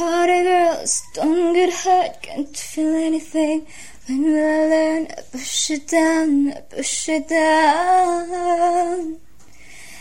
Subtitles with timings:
[0.00, 3.66] Party girls don't get hurt, can't feel anything.
[4.06, 5.08] When I learn?
[5.10, 9.18] I push it down, I push it down.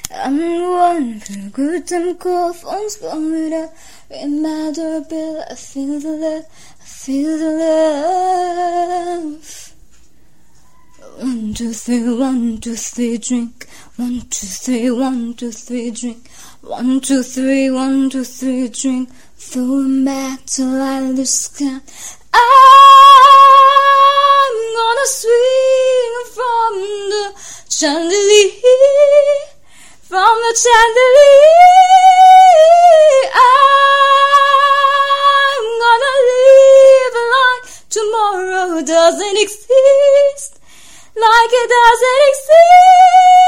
[0.09, 3.73] I'm the one for good and cool, phones blowing up.
[4.09, 6.45] Ring my doorbell, I feel the love,
[6.79, 7.51] I feel the
[9.35, 9.73] love.
[11.17, 13.58] One, two, three, one, two, three, drink.
[13.99, 16.29] One, two, three, one, two, three, drink.
[16.61, 19.09] One, two, three, one, two, three, drink.
[19.37, 21.83] Throw 'em back till I lose count.
[22.31, 22.43] I'm
[24.77, 26.71] gonna swing from
[27.11, 27.25] the
[27.67, 28.51] chandelier,
[30.09, 31.67] from the chandelier.
[35.51, 37.65] I'm gonna live like
[37.97, 40.51] tomorrow doesn't exist,
[41.17, 43.38] like it doesn't exist.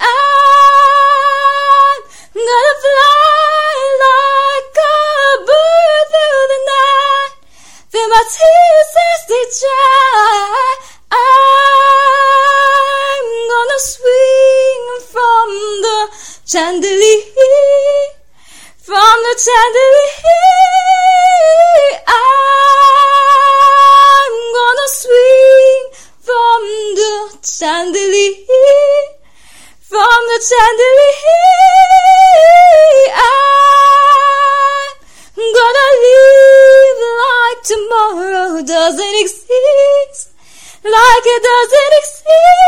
[0.00, 2.00] I'm
[2.34, 4.76] gonna fly like a
[5.48, 7.32] bird through the night.
[7.90, 10.64] Feel my tears as they dry.
[11.12, 15.48] I'm gonna swing from
[15.84, 15.98] the
[16.44, 18.08] chandelier,
[18.78, 20.43] from the chandelier.
[38.84, 40.32] Doesn't exist,
[40.84, 42.63] like it doesn't exist.